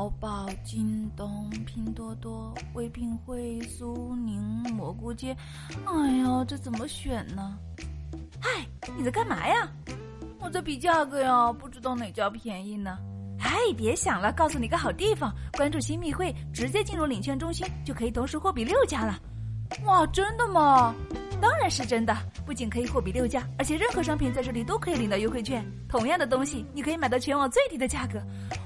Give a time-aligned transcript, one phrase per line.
[0.00, 4.40] 淘宝、京东、拼多多、唯品会、苏宁、
[4.72, 5.36] 蘑菇街。
[5.84, 7.54] 哎呀，这怎么选呢？
[8.40, 8.66] 嗨，
[8.96, 9.70] 你在干嘛呀？
[10.38, 12.96] 我在比价格呀，不知道哪家便宜呢。
[13.40, 19.20] 哎，别想了，告诉你个好地方，关注新密会，直接进入领券中心就可以同时货比六家了。
[19.84, 20.94] 哇，真的吗？
[21.42, 25.62] 当然是真的，不仅可以货比六家，而且任何商品在这里都可以领到优惠券。
[25.90, 28.18] 同样的东西，你可以买到全网最低的价格。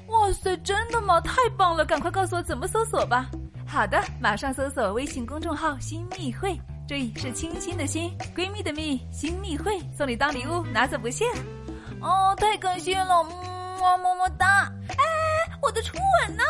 [0.08, 1.20] 哇塞，真的吗？
[1.20, 1.84] 太棒了！
[1.84, 3.28] 赶快告诉我怎么搜索吧。
[3.66, 11.26] 好的，马上搜索微信公众号“新密会”，注意是亲亲的“新”，闺蜜的“蜜”，新密会送你当礼物，拿走不限。
[12.00, 14.70] 哦，太感谢了，么么么哒！
[14.90, 14.96] 哎，
[15.62, 16.42] 我的初吻呢？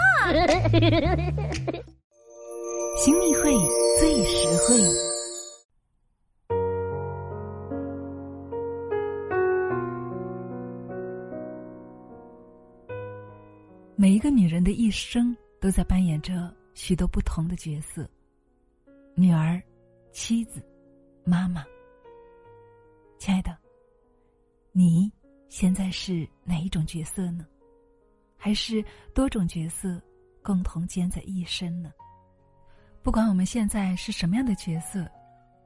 [2.98, 3.52] 新密会
[3.98, 5.03] 最实惠。
[14.24, 18.08] 一个女人的一生都在扮演着许多不同的角色：
[19.14, 19.62] 女儿、
[20.12, 20.66] 妻子、
[21.26, 21.62] 妈妈。
[23.18, 23.54] 亲爱的，
[24.72, 25.12] 你
[25.50, 27.46] 现在是哪一种角色呢？
[28.34, 28.82] 还是
[29.14, 30.00] 多种角色
[30.42, 31.92] 共同兼在一身呢？
[33.02, 35.06] 不管我们现在是什么样的角色，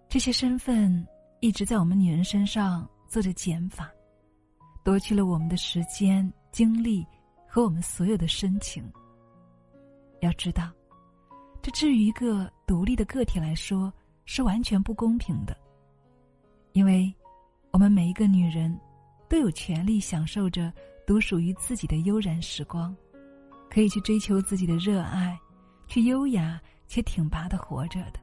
[0.08, 1.06] 这些身份
[1.38, 3.88] 一直在我们女人身上做着减法，
[4.82, 7.06] 夺去了我们的时间、精力。
[7.58, 8.88] 和我们所有的深情。
[10.20, 10.70] 要知道，
[11.60, 13.92] 这至于一个独立的个体来说
[14.26, 15.56] 是完全不公平的，
[16.70, 17.12] 因为，
[17.72, 18.78] 我们每一个女人，
[19.28, 20.72] 都有权利享受着
[21.04, 22.96] 独属于自己的悠然时光，
[23.68, 25.36] 可以去追求自己的热爱，
[25.88, 28.20] 去优雅且挺拔的活着的。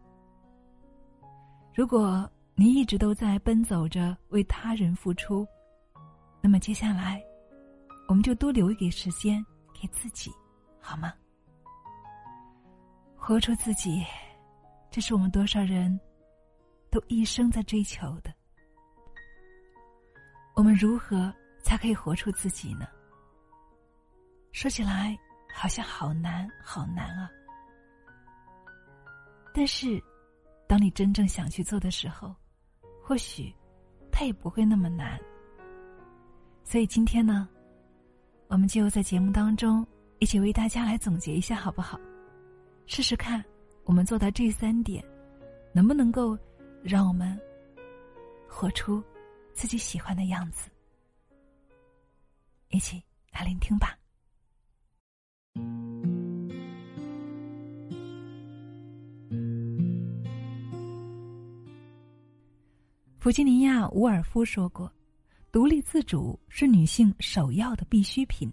[1.73, 5.45] 如果你一直都在奔走着为他人付出，
[6.39, 7.21] 那么接下来。
[8.07, 10.31] 我们就多留一点时间给自己，
[10.79, 11.13] 好吗？
[13.17, 14.05] 活出自己，
[14.91, 15.99] 这是我们多少人
[16.91, 18.31] 都一生在追求的。
[20.53, 22.87] 我们如何才可以活出自己呢？
[24.51, 25.17] 说起来
[25.53, 27.29] 好像好难，好难啊！
[29.53, 30.01] 但是，
[30.67, 32.33] 当你真正想去做的时候，
[33.03, 33.53] 或许
[34.11, 35.19] 它也不会那么难。
[36.63, 37.49] 所以今天呢？
[38.47, 39.85] 我们就在节目当中
[40.19, 41.99] 一起为大家来总结一下，好不好？
[42.85, 43.43] 试试看，
[43.83, 45.03] 我们做到这三点，
[45.73, 46.37] 能不能够
[46.81, 47.37] 让我们
[48.47, 49.03] 活出
[49.53, 50.69] 自己喜欢的样子？
[52.69, 53.01] 一起
[53.31, 53.97] 来聆听吧。
[63.19, 64.94] 弗吉尼亚·伍尔夫说过。
[65.55, 68.51] 独立自主是女性首要的必需品。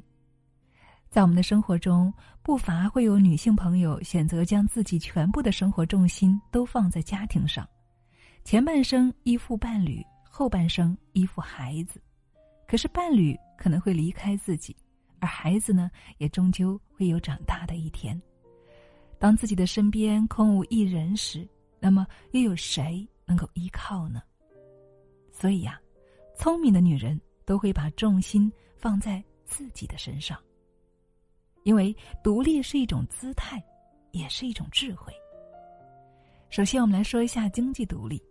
[1.11, 2.15] 在我们的生活中，
[2.45, 7.69] 不乏会有女性朋友选择将自己全部的生活重心都放在家庭上，
[8.45, 12.01] 前半生依附伴侣，后半生依附孩子。
[12.69, 14.77] 可是伴侣可能会离开自己，
[15.19, 18.17] 而孩子呢，也终究会有长大的一天。
[19.19, 21.49] 当自己的身边空无一人时，
[21.81, 24.23] 那么又有谁能够依靠呢？
[25.33, 25.81] 所以呀。
[26.35, 30.39] 聪明的女人都会把重心放在自己的身上，
[31.63, 33.63] 因为独立是一种姿态，
[34.11, 35.13] 也是一种智慧。
[36.51, 38.23] 首先，我们来说一下经济独立。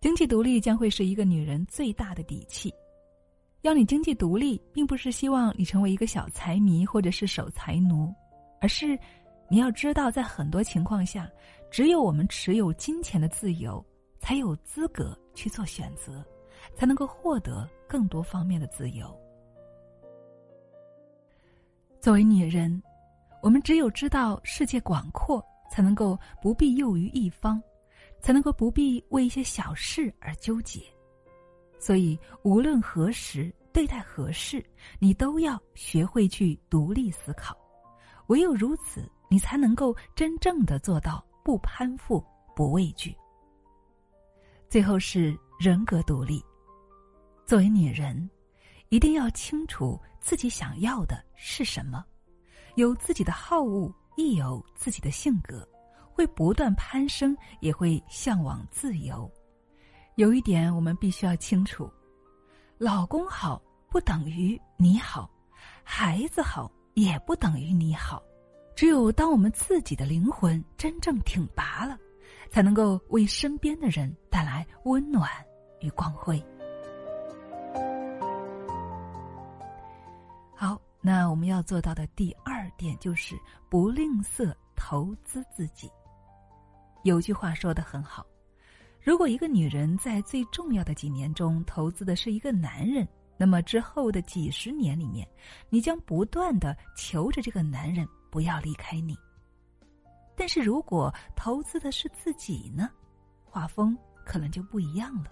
[0.00, 2.74] 经济独立将会是一个女人最大的底气。
[3.60, 8.12] 要你经济独立，并不是希望你成为一个小财迷或者是守财奴，
[8.60, 8.98] 而是
[9.48, 11.30] 你要知道，在很多情况下，
[11.70, 13.84] 只有我们持有金钱的自由，
[14.18, 16.26] 才有资格去做选择。
[16.74, 19.14] 才能够获得更多方面的自由。
[22.00, 22.82] 作为女人，
[23.42, 27.62] 我们只有知道世界广阔，才能够不必囿于一方，
[28.20, 30.80] 才能够不必为一些小事而纠结。
[31.78, 34.64] 所以，无论何时对待何事，
[34.98, 37.56] 你都要学会去独立思考。
[38.28, 42.24] 唯有如此，你才能够真正的做到不攀附、
[42.54, 43.16] 不畏惧。
[44.68, 46.42] 最后是人格独立。
[47.52, 48.30] 作为女人，
[48.88, 52.02] 一定要清楚自己想要的是什么，
[52.76, 55.68] 有自己的好恶，亦有自己的性格，
[56.14, 59.30] 会不断攀升，也会向往自由。
[60.14, 61.92] 有一点我们必须要清楚：
[62.78, 65.30] 老公好不等于你好，
[65.84, 68.22] 孩子好也不等于你好。
[68.74, 71.98] 只有当我们自己的灵魂真正挺拔了，
[72.48, 75.30] 才能够为身边的人带来温暖
[75.80, 76.42] 与光辉。
[80.54, 83.36] 好那我们要做到的第二点就是
[83.68, 85.90] 不吝啬投资自己。
[87.02, 88.24] 有句话说的很好，
[89.02, 93.06] 如果一个女人在最重要的几年中投资的是一个男人，
[93.36, 95.26] 那么之后的几十年里面，
[95.68, 99.18] 你将不断的求着这个男人不要离开你。
[100.36, 102.88] 但是如果投资的是自己呢，
[103.44, 105.30] 画风可能就不一样了。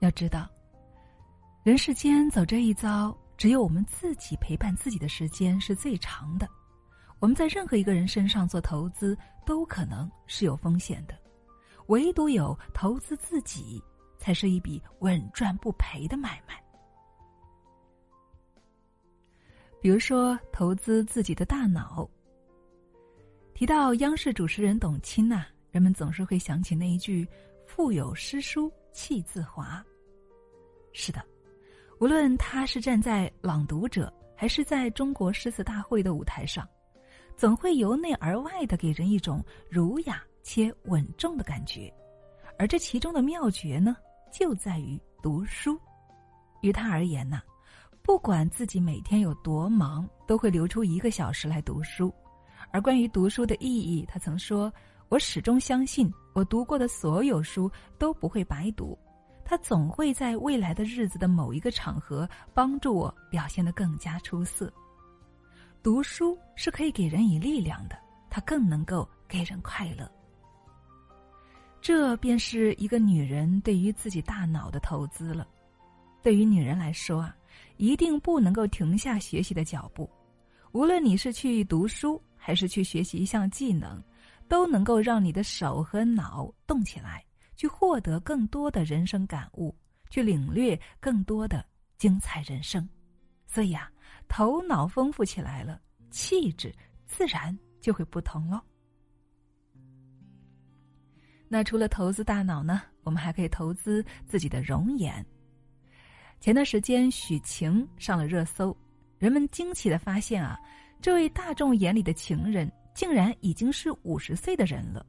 [0.00, 0.48] 要知道，
[1.62, 6.48] 人世间走这一遭，只有我们自己陪伴自己的时间是最长的。
[7.18, 11.14] 我们在任何一个人身上做投资，都可能是有风险的，
[11.86, 13.82] 唯独有投资自己，
[14.18, 16.62] 才是一笔稳赚不赔的买卖。
[19.80, 22.08] 比如说，投资自己的大脑。
[23.54, 27.26] 提到央视主持人董卿呐，人们总是会想起那一句
[27.64, 29.82] “腹有诗书气自华”。
[30.92, 31.24] 是的，
[31.98, 36.68] 无论他是站在《朗读者》还是在中国诗词大会的舞台上，
[37.38, 41.90] 总会由内而外的给人一种儒雅且稳重的感觉。
[42.58, 43.96] 而这其中的妙诀呢，
[44.30, 45.78] 就在于读书。
[46.60, 47.40] 于他而言呢，
[48.02, 52.12] 不管自己每天有多忙，都会留出一个小时来读书。
[52.70, 54.70] 而关于读书的意义，他曾说
[55.08, 58.98] ：“我始终相信，我读过的所有书都不会白读，
[59.48, 64.70] 他总会在未来的日子的某一个场合帮助我表现得更加出色。
[65.84, 67.96] 读书是可以给人以力量的，
[68.28, 70.10] 它更能够给人快乐。
[71.80, 75.46] 这便是一个女人对于自己大脑的投资了。
[76.20, 77.36] 对于女人来说啊，
[77.76, 80.10] 一定不能够停下学习的脚步，
[80.72, 84.00] 无论你是去读书。”还是去学习一项技能，
[84.46, 87.24] 都能够让你的手和脑动起来，
[87.56, 89.74] 去获得更多的人生感悟，
[90.10, 91.64] 去领略更多的
[91.98, 92.88] 精彩人生。
[93.46, 93.90] 所以啊，
[94.28, 95.80] 头脑丰富起来了，
[96.10, 96.72] 气质
[97.06, 98.60] 自然就会不同喽。
[101.48, 105.24] 那除了投资大脑呢，我们还可以投资自己的容颜。
[106.40, 108.76] 前段时间许晴上了热搜，
[109.18, 110.58] 人们惊奇的发现啊。
[111.00, 115.06] 这位大众眼里的情人，竟然已经是五十岁的人了，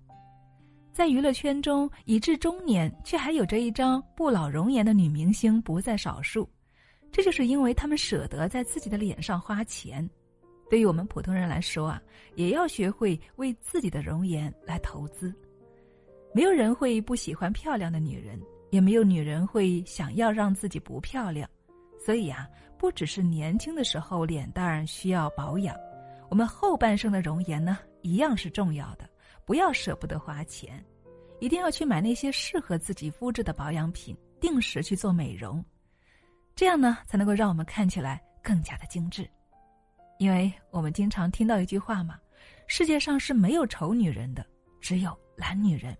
[0.97, 6.49] 在娱乐圈中已至中年却还有着一张不老容颜的女明星不在少数，
[7.11, 10.09] 这就是因为他们舍得在自己的脸上花钱。
[10.71, 12.01] 对于我们普通人来说啊，
[12.33, 15.31] 也要学会为自己的容颜来投资。
[16.33, 18.41] 没有人会不喜欢漂亮的女人，
[18.71, 21.47] 也没有女人会想要让自己不漂亮。
[22.03, 25.75] 所以啊，不只是年轻的时候脸蛋需要保养，
[26.27, 29.07] 我们后半生的容颜呢，一样是重要的。
[29.47, 30.83] 不要舍不得花钱，
[31.39, 35.63] 一定要去买那些适合自己肤质的保养品，定时去做美容，
[36.53, 39.25] 这样呢，才能够让我们看起来更加的精致。
[40.19, 42.19] 因为我们经常听到一句话嘛，
[42.67, 44.45] 世界上是没有丑女人的，
[44.81, 45.97] 只有懒女人。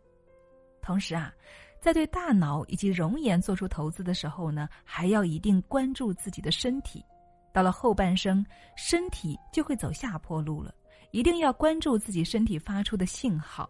[0.82, 1.34] 同时啊。
[1.80, 7.06] 在对大脑以及容颜做出投资的时候呢，还要一定关注自己的身体。
[7.54, 8.44] 到了后半生，
[8.76, 10.74] 身体就会走下坡路了，
[11.12, 13.70] 一定要关注自己身体发出的信号。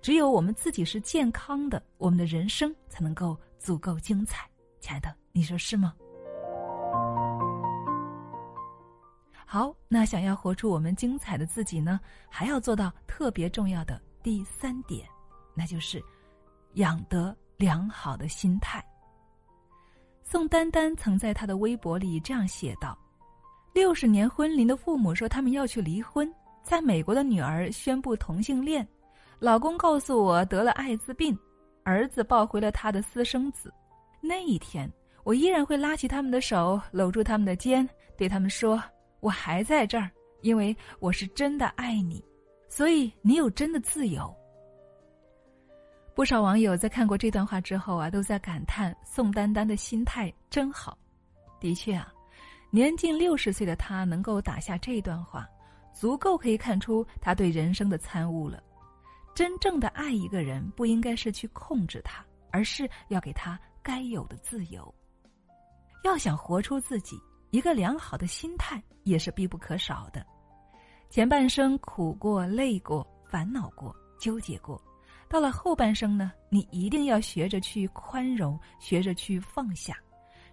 [0.00, 4.48] 只有我们自己是健康的，我们的人生才能够足够精彩。
[4.80, 5.94] 亲爱的，你说是吗？
[9.46, 15.08] 好，那想要活出我们精彩的自己呢，还要做到特别重要的第三点，
[15.54, 16.02] 那就是
[16.74, 17.36] 养得。
[17.56, 18.84] 良好的心态。
[20.24, 22.98] 宋丹丹曾在她的微博里这样写道
[23.72, 26.28] ：“六十年婚龄的父母说他们要去离婚，
[26.64, 28.86] 在美国的女儿宣布同性恋，
[29.38, 31.38] 老公告诉我得了艾滋病，
[31.84, 33.72] 儿子抱回了他的私生子。
[34.22, 34.90] 那一天，
[35.24, 38.82] 我依然会拉起他们的手，搂住他们的肩，对他们说：
[39.20, 42.24] 我还在这儿，因为我是真的爱你，
[42.66, 44.34] 所以你有真的自由。”
[46.14, 50.96] 不少网友在看过这段话之后啊，都在感叹宋丹丹的心态真好。
[51.60, 52.10] 的确啊，
[52.70, 55.46] 年近六十岁的她能够打下这段话，
[55.94, 58.62] 足够可以看出他对人生的参悟了。
[59.34, 64.94] 真正的爱一个人，不应该是去控制他，而是要给他该有的自由。
[66.02, 67.18] 要想活出自己，
[67.50, 70.24] 一个良好的心态也是必不可少的。
[71.08, 74.80] 前半生苦过、累过、烦恼过、纠结过。
[75.28, 79.96] 到了后半生呢，你一定要学着去宽容，学着去放下。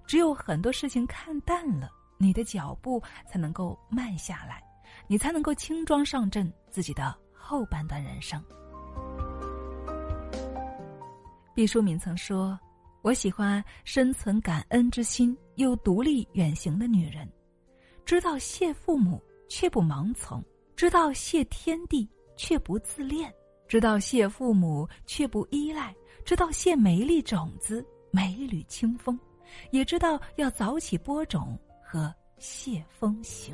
[0.08, 4.64] 只有很多事情看淡了，你的脚步才能够慢下来，
[5.12, 8.42] 你才能够轻装上阵自己的后半段人生。
[11.54, 12.58] 毕淑敏曾说
[13.04, 17.30] ：“我喜欢深存感恩之心又独立远行的女人，
[18.06, 20.42] 知道谢父母却不盲从；
[20.78, 23.30] 知道谢天地，却不自恋；
[23.68, 29.14] 知道谢父母，却不依赖；知道谢美丽种子，每缕清风；
[29.72, 33.54] 也知道要早起播种和谢风行。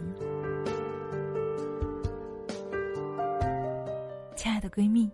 [4.37, 5.11] 亲爱的闺蜜，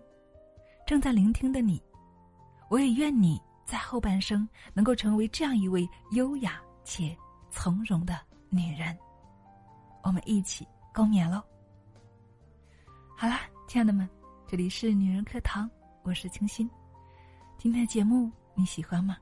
[0.86, 1.82] 正在聆听的你，
[2.68, 7.16] 我也愿你在后半生能够成为这样一位优雅且
[7.50, 8.94] 从容的女人。
[10.02, 11.42] 我们一起共勉喽！
[13.16, 14.06] 好啦，亲爱的们，
[14.46, 15.70] 这里是女人课堂，
[16.02, 16.70] 我是清新。
[17.56, 19.16] 今天的节目你喜欢吗？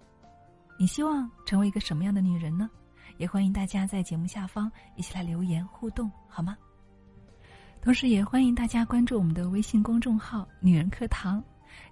[0.81, 2.69] 你希望成为一个什么样的女人呢？
[3.19, 6.59] 也欢迎大家在节目下方一起来留言互动，好吗？
[7.83, 11.43] 同时，也欢迎大家关注我们的微信公众号“女人课堂”，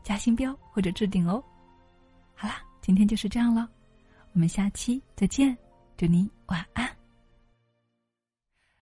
[0.04, 1.42] 加星标或者置顶哦。
[2.32, 3.68] 好啦，今天就是这样了，
[4.32, 5.56] 我们下期再见，
[5.96, 6.99] 祝你晚安。